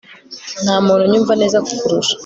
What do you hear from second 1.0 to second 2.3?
unyumva neza kukurusha